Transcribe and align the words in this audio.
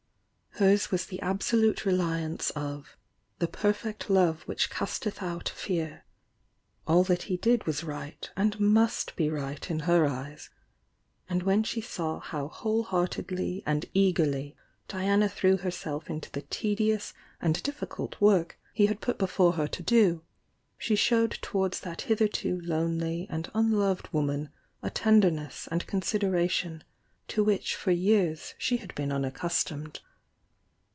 Hers 0.55 0.91
was 0.91 1.05
the 1.05 1.21
absolute 1.21 1.85
reliance 1.85 2.49
of 2.51 2.97
"the 3.39 3.47
per 3.47 3.71
fect 3.71 4.09
love 4.09 4.41
which 4.43 4.69
casteth 4.69 5.23
out 5.23 5.47
fear;" 5.47 6.03
all 6.85 7.05
that 7.05 7.23
he 7.23 7.37
did 7.37 7.65
was 7.65 7.85
right 7.85 8.29
and 8.35 8.59
must 8.59 9.15
be 9.15 9.29
right 9.29 9.71
in 9.71 9.79
her 9.79 10.05
eyes,— 10.05 10.49
and 11.29 11.41
when 11.43 11.63
rfie 11.63 11.81
saw 11.81 12.19
how 12.19 12.49
whole 12.49 12.83
heartedly 12.83 13.63
and 13.65 13.85
eagerly 13.93 14.57
Diana 14.89 15.29
threw 15.29 15.55
herself 15.55 16.09
into 16.09 16.29
the 16.29 16.41
tedious 16.41 17.13
and 17.39 17.63
diflScult 17.63 18.19
work 18.19 18.59
he 18.73 18.87
had 18.87 18.99
put 18.99 19.17
before 19.17 19.53
her 19.53 19.69
to 19.69 19.81
do, 19.81 20.21
she 20.77 20.97
showed 20.97 21.31
towards 21.41 21.79
that 21.79 22.01
hitherto 22.01 22.59
lonely 22.65 23.25
and 23.29 23.49
unloved 23.55 24.09
woman 24.11 24.49
a 24.83 24.89
tenderness 24.89 25.69
and 25.71 25.87
consideration 25.87 26.83
to 27.29 27.41
which 27.41 27.73
for 27.73 27.91
years 27.91 28.53
she 28.57 28.77
had 28.77 28.93
been 28.95 29.13
unaccustomed. 29.13 30.01